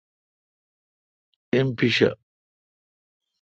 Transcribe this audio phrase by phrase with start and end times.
[1.53, 2.09] ایم پیݭا۔